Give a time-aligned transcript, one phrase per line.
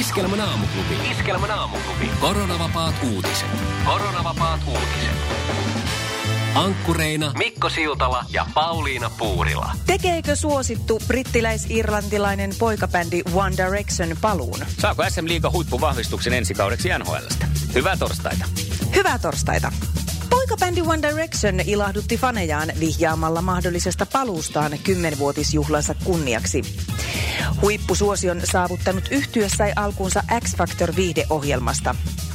[0.00, 1.10] Iskelmän aamuklubi.
[1.10, 2.10] Iskelmän aamuklubi.
[2.20, 3.48] Koronavapaat uutiset.
[3.84, 5.16] Koronavapaat uutiset.
[6.54, 9.72] Ankkureina Mikko Siltala ja Pauliina Puurila.
[9.86, 14.58] Tekeekö suosittu brittiläis-irlantilainen poikabändi One Direction paluun?
[14.78, 17.46] Saako SM Liiga huippuvahvistuksen ensi kaudeksi NHLstä?
[17.74, 18.44] Hyvää torstaita.
[18.96, 19.72] Hyvää torstaita.
[20.56, 26.62] Poikabändi One Direction ilahdutti fanejaan vihjaamalla mahdollisesta paluustaan kymmenvuotisjuhlansa kunniaksi.
[27.62, 31.94] Huippusuosion saavuttanut yhtyö sai alkuunsa X Factor viihdeohjelmasta.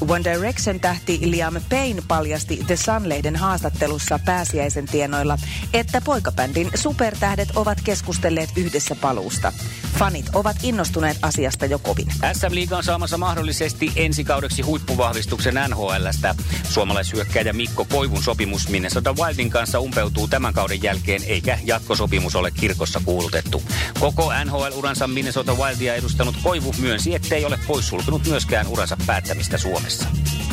[0.10, 5.38] One Direction tähti Liam Payne paljasti The Sun-lehden haastattelussa pääsiäisen tienoilla,
[5.74, 9.54] että poikabändin supertähdet ovat keskustelleet yhdessä paluusta.
[10.00, 12.08] Fanit ovat innostuneet asiasta jo kovin.
[12.34, 16.36] SM Liiga on saamassa mahdollisesti ensi kaudeksi huippuvahvistuksen NHLstä.
[16.70, 23.02] Suomalaishyökkäjä Mikko Koivun sopimus Minnesota Wildin kanssa umpeutuu tämän kauden jälkeen, eikä jatkosopimus ole kirkossa
[23.06, 23.64] kuulutettu.
[24.00, 30.08] Koko NHL-uransa Minnesota Wildia edustanut Koivu myönsi, ettei ole poissulkenut myöskään uransa päättämistä Suomessa.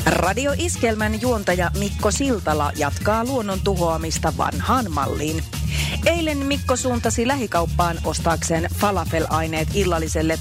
[0.06, 5.44] Radio Iskelmän juontaja Mikko Siltala jatkaa luonnon tuhoamista vanhaan malliin.
[6.06, 10.38] Eilen Mikko suuntasi lähikauppaan ostaakseen falafel-aineet illalliselle,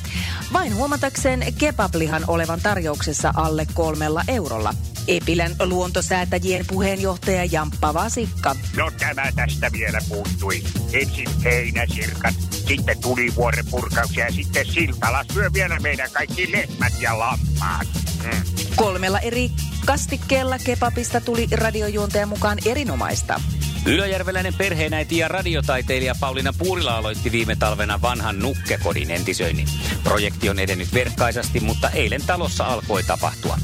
[0.53, 4.73] vain huomatakseen kebablihan olevan tarjouksessa alle kolmella eurolla.
[5.07, 8.55] Epilän luontosäätäjien puheenjohtaja Jamppa Vasikka.
[8.77, 10.63] No tämä tästä vielä puuttui.
[10.93, 12.35] Ensin heinäsirkat,
[12.67, 17.87] sitten tulivuoren purkauksia ja sitten Siltala syö vielä meidän kaikki lehmät ja lampaat.
[18.23, 18.41] Mm.
[18.75, 19.51] Kolmella eri
[19.85, 23.41] kastikkeella kebabista tuli radiojuontajan mukaan erinomaista.
[23.85, 29.67] Ylöjärveläinen perheenäiti ja radiotaiteilija Pauliina Puurila aloitti viime talvena vanhan nukkekodin entisöinnin.
[30.03, 33.57] Projekti on edennyt verkkaisasti, mutta eilen talossa alkoi tapahtua.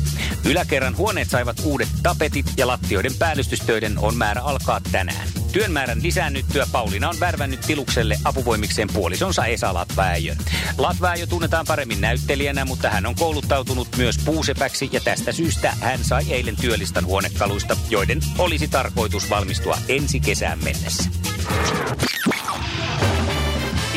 [0.46, 5.43] Yläkerran huoneet saivat uudet tapetit ja lattioiden päällystystöiden on määrä alkaa tänään.
[5.54, 10.38] Työn määrän lisäännyttyä Pauliina on värvännyt tilukselle apuvoimikseen puolisonsa Esa Latväijön.
[10.78, 16.24] Latväijö tunnetaan paremmin näyttelijänä, mutta hän on kouluttautunut myös puusepäksi ja tästä syystä hän sai
[16.30, 21.10] eilen työlistan huonekaluista, joiden olisi tarkoitus valmistua ensi kesään mennessä.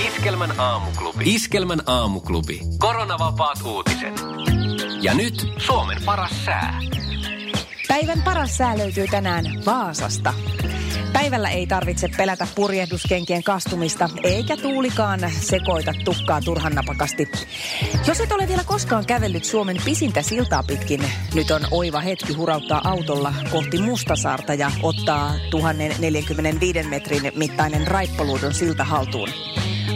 [0.06, 1.34] Iskelmän aamuklubi.
[1.34, 2.60] Iskelmän aamuklubi.
[2.78, 4.22] Koronavapaat uutiset.
[5.02, 6.80] Ja nyt Suomen paras sää.
[7.88, 10.34] Päivän paras sää löytyy tänään Vaasasta.
[11.16, 17.28] Päivällä ei tarvitse pelätä purjehduskenkien kastumista, eikä tuulikaan sekoita tukkaa turhan napakasti.
[18.06, 21.00] Jos et ole vielä koskaan kävellyt Suomen pisintä siltaa pitkin,
[21.34, 28.84] nyt on oiva hetki hurauttaa autolla kohti Mustasaarta ja ottaa 1045 metrin mittainen raippoluudon silta
[28.84, 29.28] haltuun.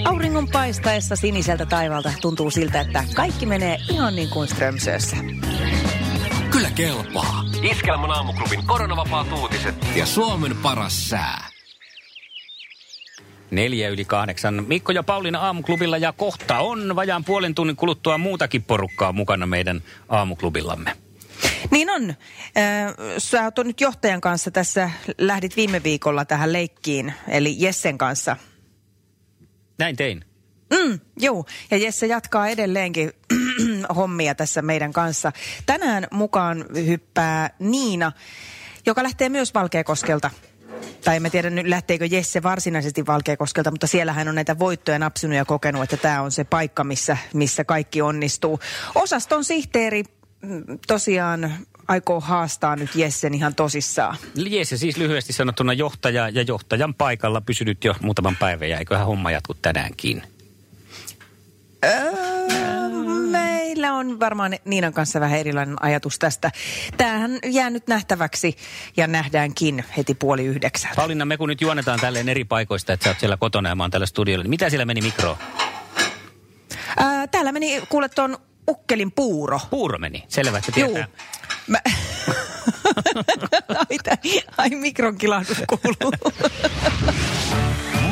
[0.05, 5.17] Auringon paistaessa siniseltä taivalta tuntuu siltä, että kaikki menee ihan niin kuin Strömsössä.
[6.51, 7.50] Kyllä kelpaa.
[7.63, 11.49] Iskelmän aamuklubin koronavapaat uutiset ja Suomen paras sää.
[13.51, 14.65] Neljä yli kahdeksan.
[14.69, 19.83] Mikko ja Pauliina aamuklubilla ja kohta on vajaan puolen tunnin kuluttua muutakin porukkaa mukana meidän
[20.09, 20.97] aamuklubillamme.
[21.71, 22.15] Niin on.
[23.19, 28.37] Sä oot nyt johtajan kanssa tässä, lähdit viime viikolla tähän leikkiin, eli Jessen kanssa.
[29.79, 30.25] Näin tein.
[30.71, 33.13] Mm, joo, ja Jesse jatkaa edelleenkin
[33.97, 35.33] hommia tässä meidän kanssa.
[35.67, 38.13] Tänään mukaan hyppää Niina,
[38.87, 40.31] joka lähtee myös Valkeakoskelta.
[41.05, 45.37] Tai en tiedä nyt lähteekö Jesse varsinaisesti Valkeakoskelta, mutta siellä hän on näitä voittoja napsinut
[45.37, 48.61] ja kokenut, että tämä on se paikka, missä, missä kaikki onnistuu.
[48.95, 50.05] Osaston sihteeri
[50.43, 51.53] mm, tosiaan
[51.89, 54.17] aikoo haastaa nyt Jessen ihan tosissaan.
[54.35, 59.31] Jesse siis lyhyesti sanottuna johtaja ja johtajan paikalla pysynyt jo muutaman päivän ja eiköhän homma
[59.31, 60.23] jatku tänäänkin.
[61.85, 62.40] Öö,
[63.71, 66.51] meillä on varmaan Niinan kanssa vähän erilainen ajatus tästä.
[66.97, 68.57] Tämähän jää nyt nähtäväksi
[68.97, 70.91] ja nähdäänkin heti puoli yhdeksän.
[70.97, 73.83] Pauliina, me kun nyt juonetaan tälleen eri paikoista, että sä oot siellä kotona ja mä
[73.83, 75.37] oon täällä studiolla, niin mitä siellä meni mikroon?
[76.97, 78.39] Ää, täällä meni, kuule tuon
[78.69, 79.61] ukkelin puuro.
[79.71, 80.89] Puuro meni, selvä, että Juu.
[80.89, 81.09] tietää.
[81.67, 81.79] Mä...
[83.91, 84.19] ai, tä-
[84.59, 86.13] ai mikron kilahdus kuuluu.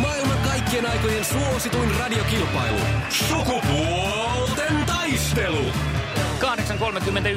[0.00, 2.78] Maailman kaikkien aikojen suosituin radiokilpailu.
[3.10, 4.07] Sukupuolten
[5.38, 5.72] taistelu.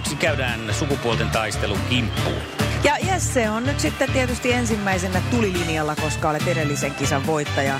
[0.09, 2.35] 8.31 käydään sukupuolten taistelun kimppuun.
[2.83, 7.79] Ja Jesse on nyt sitten tietysti ensimmäisenä tulilinjalla, koska olet edellisen kisan voittaja.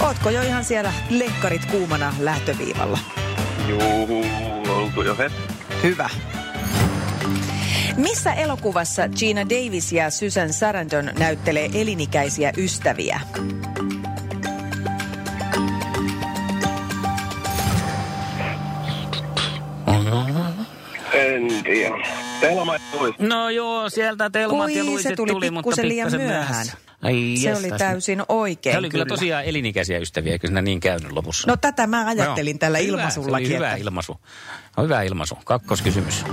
[0.00, 2.98] Ootko jo ihan siellä lenkkarit kuumana lähtöviivalla?
[3.68, 4.24] Juu,
[4.68, 5.54] oltu jo hetki.
[5.82, 6.10] Hyvä.
[7.96, 13.20] Missä elokuvassa Gina Davis ja Susan Sarandon näyttelee elinikäisiä ystäviä?
[21.34, 21.94] En tiedä.
[22.40, 22.74] Telma.
[23.18, 26.66] No joo, sieltä Telmat Oi, ja se tuli tuli, mutta pikkusen liian myöhään.
[27.02, 29.16] Ai Se oli täysin oikein He oli kyllä kyllä.
[29.16, 31.50] tosiaan elinikäisiä ystäviä, eikö siinä niin käynyt lopussa?
[31.50, 32.58] No tätä mä ajattelin Joo.
[32.58, 33.46] tällä Hyvä, ilmaisullakin.
[33.46, 34.20] Se oli hyvä että- ilmaisu.
[34.76, 35.38] No, hyvä ilmaisu.
[35.44, 36.24] Kakkoskysymys.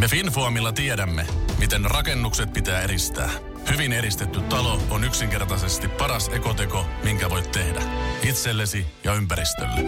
[0.00, 1.26] Me Finfoamilla tiedämme,
[1.58, 3.30] miten rakennukset pitää eristää.
[3.70, 7.82] Hyvin eristetty talo on yksinkertaisesti paras ekoteko, minkä voit tehdä.
[8.22, 9.80] Itsellesi ja ympäristölle.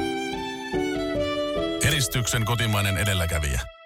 [1.87, 3.61] Eristyksen kotimainen edelläkävijä.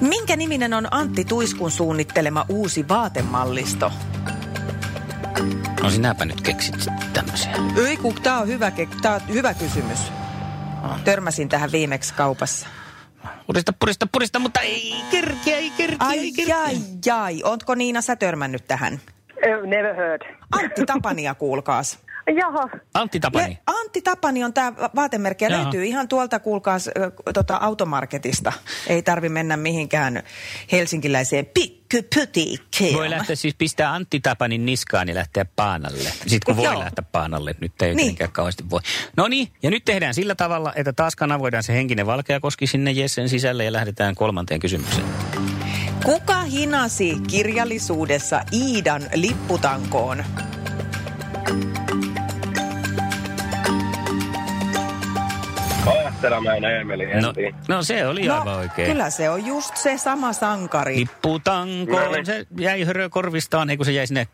[0.00, 3.92] Minkä niminen on Antti Tuiskun suunnittelema uusi vaatemallisto?
[5.82, 7.52] No sinäpä nyt keksit sitten tämmöisiä.
[7.88, 9.98] Ei kun tää on hyvä, ke- tää on hyvä kysymys.
[11.04, 12.66] Törmäsin tähän viimeksi kaupassa.
[13.46, 16.58] Purista, purista, purista, mutta ei kerkiä, ei kerkiä, Ai, ei kerkiä.
[16.62, 16.76] ai,
[17.12, 17.40] ai.
[17.44, 19.00] Ootko Niina sä törmännyt tähän?
[19.66, 20.22] Never heard.
[20.52, 21.98] Antti Tapania kuulkaas.
[22.34, 23.48] Jaha, Antti Tapani.
[23.50, 25.62] Le- Antti Tapani on tämä vaatemerkki ja Jaha.
[25.62, 26.90] löytyy ihan tuolta kuulkaas
[27.34, 28.52] tota, automarketista.
[28.86, 30.22] Ei tarvi mennä mihinkään
[30.72, 32.94] helsinkiläiseen pikkupytiikkiin.
[32.96, 35.98] Voi lähteä siis pistää Antti Tapanin niskaan ja lähteä paanalle.
[36.26, 36.78] Sitten kun voi Joo.
[36.78, 37.96] lähteä paanalle, nyt ei Niin.
[37.96, 38.80] tietenkään kauheasti voi.
[39.16, 43.28] No niin, ja nyt tehdään sillä tavalla, että taas kanavoidaan se henkinen valkeakoski sinne Jessen
[43.28, 45.06] sisälle ja lähdetään kolmanteen kysymykseen.
[46.04, 50.24] Kuka hinasi kirjallisuudessa Iidan lipputankoon?
[56.16, 57.32] Vahteramäen Eemeli, en No,
[57.68, 58.88] no se oli aivan oikein.
[58.92, 60.96] kyllä se on just se sama sankari.
[60.98, 62.26] Lipputanko, No niin.
[62.26, 64.26] se jäi hörö korvistaan, eikö se jäi sinne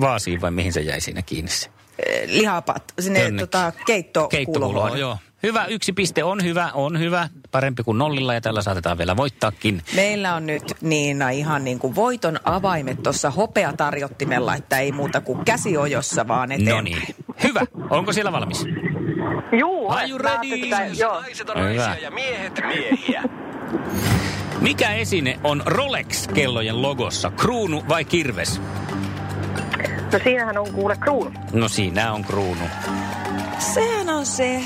[0.00, 1.68] vaasiin vai mihin se jäi siinä kiinni se?
[2.06, 3.38] Eh, lihapat sinne Jonnekin.
[3.48, 4.28] tota, keittokulhoon.
[4.30, 5.18] Keittokulhoon, joo.
[5.42, 7.28] Hyvä, yksi piste on hyvä, on hyvä.
[7.50, 9.82] Parempi kuin nollilla ja tällä saatetaan vielä voittaakin.
[9.94, 15.44] Meillä on nyt Niina ihan niin kuin voiton avaimet tuossa hopeatarjottimella, että ei muuta kuin
[15.44, 16.76] käsi ojossa vaan eteenpäin.
[16.76, 17.02] No niin.
[17.42, 17.60] Hyvä.
[17.90, 18.64] Onko siellä valmis?
[19.60, 19.90] Juu.
[19.90, 20.36] Are you ready?
[20.36, 21.22] ajattelin sitä- Joo.
[21.72, 21.96] Hyvä.
[22.02, 23.22] ja miehet miehiä.
[24.60, 27.30] Mikä esine on Rolex-kellojen logossa?
[27.30, 28.60] Kruunu vai kirves?
[30.12, 31.32] No siinähän on kuule kruunu.
[31.52, 32.64] No siinä on kruunu.
[33.58, 34.60] Sehän on se.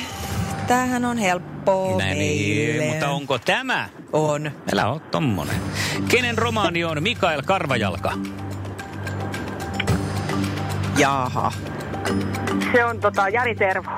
[0.66, 2.78] Tämähän on helppoa Näin, meille.
[2.82, 3.88] niin, mutta onko tämä?
[4.12, 4.50] On.
[4.72, 5.56] Älä oo tommonen.
[6.08, 8.12] Kenen romaani on Mikael Karvajalka?
[10.98, 11.52] Jaha.
[12.72, 13.90] Se on tota Jari Tervo.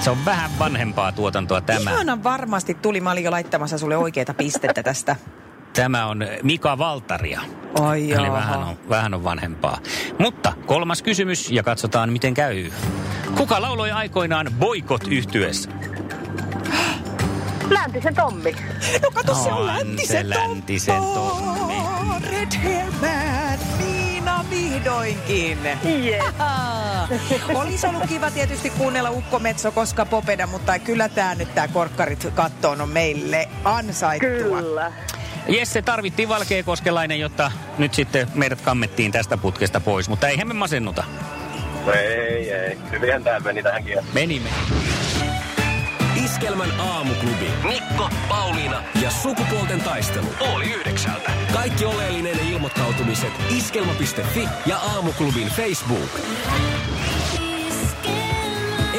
[0.00, 1.90] Se on vähän vanhempaa tuotantoa tämä.
[1.90, 3.00] Ihanan varmasti tuli.
[3.00, 5.16] Mä olin jo laittamassa sulle oikeita pistettä tästä.
[5.72, 7.40] Tämä on Mika Valtaria.
[7.80, 9.78] Ai Eli vähän on, vähän on vanhempaa.
[10.18, 12.70] Mutta kolmas kysymys ja katsotaan miten käy.
[13.36, 15.70] Kuka lauloi aikoinaan boikot yhtyessä?
[17.70, 18.56] Läntisen Tommi.
[19.02, 21.74] No kato, se on läntisen se läntisen Tommi.
[22.30, 23.58] Red Hair Man,
[24.50, 25.58] vihdoinkin.
[25.84, 26.34] Yeah.
[26.38, 27.08] Ah.
[27.54, 32.28] Olisi ollut kiva tietysti kuunnella Ukko Metso, koska popeda, mutta kyllä tämä nyt tämä korkkarit
[32.34, 34.58] kattoon on meille ansaittua.
[34.58, 34.92] Kyllä.
[35.48, 41.04] Jesse, tarvittiin valkeakoskelainen, jotta nyt sitten meidät kammettiin tästä putkesta pois, mutta eihän me masennuta.
[41.86, 42.78] No ei, ei.
[42.92, 43.98] Hyvinhän tää meni tähänkin.
[44.14, 44.48] Menimme.
[46.36, 47.50] Iskelmän aamuklubi.
[47.66, 50.26] Mikko, Pauliina ja sukupuolten taistelu.
[50.54, 51.30] Oli yhdeksältä.
[51.52, 56.20] Kaikki oleellinen ilmoittautumiset iskelma.fi ja aamuklubin Facebook.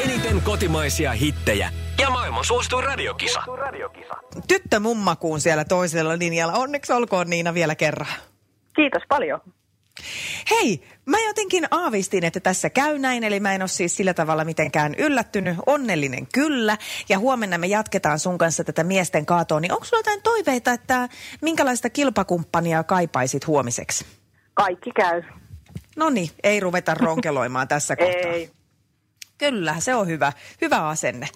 [0.04, 3.42] Eniten kotimaisia hittejä ja maailman suosituin radiokisa.
[4.48, 6.52] Tyttö mummakuun siellä toisella linjalla.
[6.52, 8.12] Onneksi olkoon Niina vielä kerran.
[8.76, 9.40] Kiitos paljon.
[10.50, 14.44] Hei, mä jotenkin aavistin, että tässä käy näin, eli mä en ole siis sillä tavalla
[14.44, 15.56] mitenkään yllättynyt.
[15.66, 16.78] Onnellinen kyllä.
[17.08, 19.60] Ja huomenna me jatketaan sun kanssa tätä miesten kaatoa.
[19.60, 21.08] Niin onko sulla jotain toiveita, että
[21.42, 24.06] minkälaista kilpakumppania kaipaisit huomiseksi?
[24.54, 25.22] Kaikki käy.
[25.96, 28.32] No niin, ei ruveta ronkeloimaan tässä kohtaa.
[28.32, 28.50] Ei.
[29.38, 30.32] Kyllä, se on hyvä.
[30.60, 31.28] Hyvä asenne.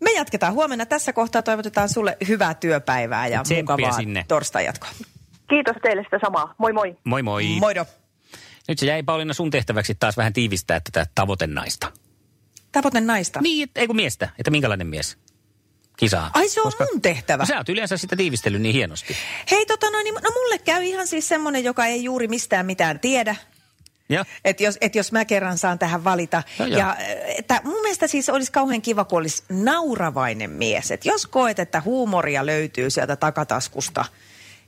[0.00, 0.86] Me jatketaan huomenna.
[0.86, 4.24] Tässä kohtaa toivotetaan sulle hyvää työpäivää ja Tsemppiä mukavaa sinne.
[4.28, 4.90] torstai-jatkoa.
[5.48, 6.54] Kiitos teille sitä samaa.
[6.58, 6.96] Moi moi.
[7.04, 7.56] Moi moi.
[7.60, 7.86] Moido.
[8.68, 11.92] Nyt se jäi Pauliina sun tehtäväksi taas vähän tiivistää tätä tavoitenaista.
[12.72, 13.40] Tavoite naista.
[13.40, 14.28] Niin, et- ei kun miestä.
[14.38, 15.18] Että minkälainen mies?
[15.96, 16.30] kisaa.
[16.34, 17.42] Ai se on mun tehtävä.
[17.42, 19.16] No, sä oot yleensä sitä tiivistellyt niin hienosti.
[19.50, 23.00] Hei tota no, niin, no mulle käy ihan siis semmonen, joka ei juuri mistään mitään
[23.00, 23.36] tiedä.
[24.08, 26.42] Ja Että jos, et jos mä kerran saan tähän valita.
[26.58, 26.78] No joo.
[26.78, 26.96] ja
[27.38, 30.90] että mun mielestä siis olisi kauhean kiva, kun olisi nauravainen mies.
[30.90, 34.04] Että jos koet, että huumoria löytyy sieltä takataskusta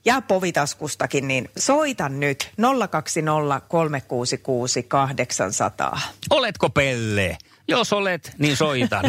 [0.04, 2.52] ja povitaskustakin, niin soita nyt
[2.90, 5.98] 020 366 800.
[6.30, 7.38] oletko Pelle?
[7.68, 9.02] Jos olet, niin soita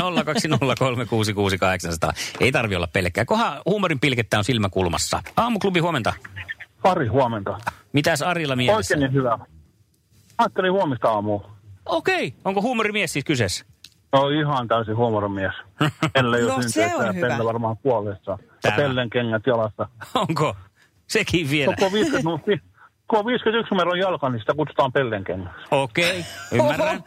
[2.09, 2.13] 020366800.
[2.39, 3.25] Ei tarvi olla pelkkää.
[3.25, 5.23] Kohan huumorin pilkettä on silmäkulmassa.
[5.37, 6.13] Aamuklubi huomenta.
[6.81, 7.57] Pari huomenta.
[7.93, 8.93] Mitäs Arilla mielessä?
[8.95, 9.37] Oikein niin hyvä.
[10.37, 11.51] Ajattelin huomista aamua.
[11.85, 13.65] Okei, onko huumorimies siis kyseessä?
[14.13, 15.53] No ihan täysin huomoromies.
[16.15, 17.27] Ellei No, se on hyvä.
[17.27, 18.37] Pelle varmaan puolessa.
[18.63, 18.71] Ja.
[18.75, 19.87] Pellen kengät jalassa.
[20.15, 20.55] Onko?
[21.11, 21.71] Sekin vielä.
[21.71, 22.61] No, kun on 50, nu- vi-
[23.07, 25.51] kun on 51 numeron jalka, niin sitä kutsutaan Pellen kengät.
[25.71, 27.03] Okei, ymmärrän.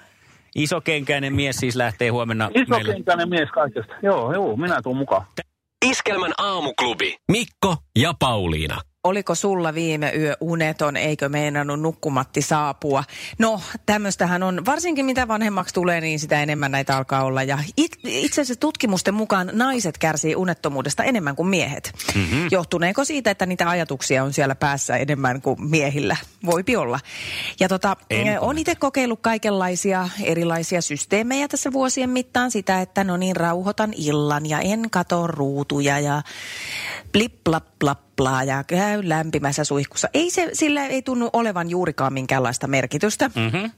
[0.54, 2.92] Isokenkäinen mies siis lähtee huomenna Iso meille.
[2.94, 3.94] kenkäinen mies kaikesta.
[4.02, 5.26] Joo, joo, minä tuun mukaan.
[5.86, 7.16] Iskelmän aamuklubi.
[7.32, 8.80] Mikko ja Pauliina.
[9.04, 13.04] Oliko sulla viime yö uneton, eikö meinannut nukkumatti saapua?
[13.38, 17.42] No, tämmöistähän on, varsinkin mitä vanhemmaksi tulee, niin sitä enemmän näitä alkaa olla.
[17.42, 21.92] Ja it, itse asiassa tutkimusten mukaan naiset kärsii unettomuudesta enemmän kuin miehet.
[22.14, 22.48] Mm-hmm.
[22.50, 26.16] Johtuneeko siitä, että niitä ajatuksia on siellä päässä enemmän kuin miehillä?
[26.46, 27.00] Voipi olla.
[27.60, 32.50] Ja tota, En eh, on itse kokeillut kaikenlaisia erilaisia systeemejä tässä vuosien mittaan.
[32.50, 36.22] Sitä, että no niin, rauhoitan illan ja en kato ruutuja ja
[37.12, 40.08] blip blap blap blaa ja käy lämpimässä suihkussa.
[40.14, 43.30] Ei se, sillä ei tunnu olevan juurikaan minkäänlaista merkitystä.
[43.34, 43.70] Mm-hmm.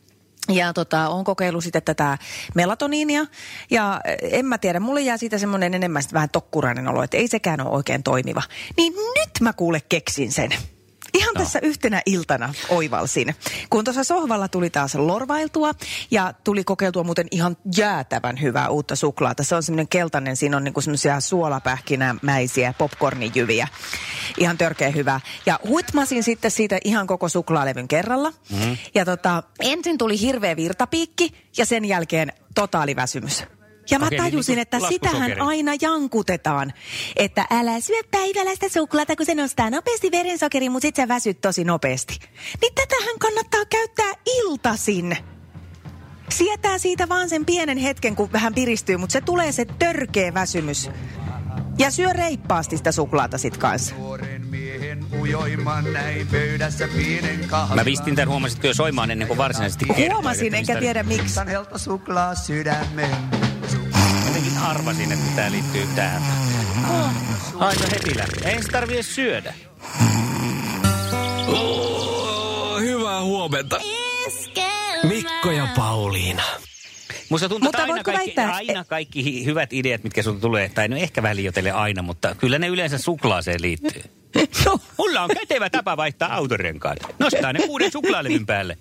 [0.49, 2.19] Ja tota, on kokeillut sitten tätä
[2.55, 3.27] melatoniinia
[3.71, 7.29] ja eh, en mä tiedä, mulle jää siitä semmoinen enemmän vähän tokkurainen olo, että ei
[7.29, 8.43] sekään ole oikein toimiva.
[8.77, 10.51] Niin nyt mä kuule keksin sen.
[11.17, 11.41] Ihan no.
[11.41, 13.35] tässä yhtenä iltana oivalsin,
[13.71, 15.73] kun tuossa sohvalla tuli taas lorvailtua
[16.11, 19.43] ja tuli kokeiltua muuten ihan jäätävän hyvää uutta suklaata.
[19.43, 23.69] Se on semmoinen keltainen, siinä on niinku semmoisia suolapähkinämäisiä popcornijyviä.
[24.39, 25.21] Ihan törkeä hyvä.
[25.47, 28.31] Ja huitmasin sitten siitä ihan koko suklaalevyn kerralla.
[28.31, 28.77] Mm.
[28.95, 33.56] Ja tota, ensin tuli hirveä virtapiikki ja sen jälkeen totaaliväsymys.
[33.91, 36.73] Ja mä Okei, niin tajusin, niinku että sitähän aina jankutetaan,
[37.17, 41.65] että älä syö päiväläistä suklaata, kun se nostaa nopeasti verensokeri, mutta sit sä väsyt tosi
[41.65, 42.19] nopeasti.
[42.61, 45.17] Niin tätähän kannattaa käyttää iltasin.
[46.31, 50.91] Sietää siitä vaan sen pienen hetken, kun vähän piristyy, mutta se tulee se törkeä väsymys.
[51.79, 53.95] Ja syö reippaasti sitä suklaata sit kanssa.
[57.75, 60.13] Mä pistin tämän huomasitko jo soimaan ennen kuin varsinaisesti kertoin.
[60.13, 61.41] Huomasin, enkä tiedä miksi.
[61.47, 63.46] Helta suklaa sydämen.
[64.37, 66.23] Jotenkin arvasin, että tämä liittyy tähän.
[67.59, 68.53] Aina heti lähtee.
[68.53, 69.55] Ei se tarvii edes syödä.
[71.49, 73.81] Oh, hyvää huomenta.
[75.03, 76.43] Mikko ja Pauliina.
[77.29, 80.89] Musta tuntuu, Mutta että aina kaikki, väittää- aina kaikki hyvät ideat, mitkä sulta tulee, tai
[80.89, 84.03] no ehkä vähän liioitelle aina, mutta kyllä ne yleensä suklaaseen liittyy.
[84.67, 86.99] No, Mulla on kätevä tapa vaihtaa autorenkaat.
[87.19, 88.79] Nostaa ne uuden suklaalevyn päälle.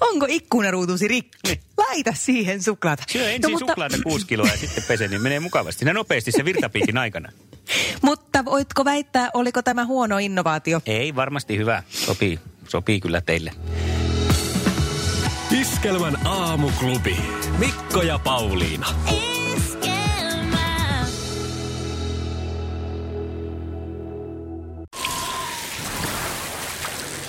[0.00, 1.38] onko ikkunaruutusi rikki?
[1.46, 1.60] Niin.
[1.78, 3.02] Laita siihen suklaata.
[3.08, 5.84] Syö ensin no, suklaata kuusi kiloa ja sitten pese, niin menee mukavasti.
[5.84, 7.32] Ne nopeasti se virtapiikin aikana.
[8.02, 10.80] Mutta voitko väittää, oliko tämä huono innovaatio?
[10.86, 11.82] Ei, varmasti hyvä.
[11.88, 12.38] Sopii,
[12.68, 13.52] sopii kyllä teille.
[15.60, 17.16] Iskelmän aamuklubi.
[17.58, 18.86] Mikko ja Pauliina.